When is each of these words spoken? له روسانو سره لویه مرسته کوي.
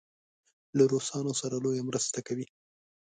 له 0.77 0.83
روسانو 0.93 1.33
سره 1.41 1.55
لویه 1.63 1.83
مرسته 1.89 2.19
کوي. 2.27 2.45